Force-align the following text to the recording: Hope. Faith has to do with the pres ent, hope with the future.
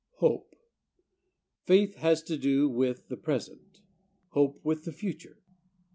Hope. 0.15 0.55
Faith 1.63 1.97
has 1.97 2.23
to 2.23 2.35
do 2.35 2.67
with 2.67 3.07
the 3.07 3.17
pres 3.17 3.49
ent, 3.49 3.81
hope 4.29 4.59
with 4.65 4.83
the 4.83 4.91
future. 4.93 5.37